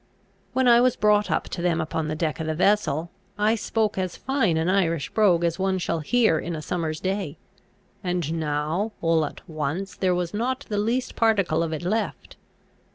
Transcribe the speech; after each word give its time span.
When 0.53 0.67
I 0.67 0.81
was 0.81 0.95
brought 0.95 1.29
up 1.29 1.43
to 1.49 1.61
them 1.61 1.79
upon 1.79 2.07
the 2.07 2.15
deck 2.15 2.39
of 2.39 2.47
the 2.47 2.55
vessel, 2.55 3.11
I 3.37 3.53
spoke 3.53 3.99
as 3.99 4.17
fine 4.17 4.57
an 4.57 4.67
Irish 4.67 5.11
brogue 5.11 5.43
as 5.43 5.59
one 5.59 5.77
shall 5.77 5.99
hear 5.99 6.39
in 6.39 6.55
a 6.55 6.61
summer's 6.63 6.99
day; 6.99 7.37
and 8.03 8.33
now, 8.39 8.93
all 8.99 9.23
at 9.25 9.47
once, 9.47 9.95
there 9.95 10.15
was 10.15 10.33
not 10.33 10.61
the 10.69 10.79
least 10.79 11.15
particle 11.15 11.61
of 11.61 11.71
it 11.71 11.83
left. 11.83 12.35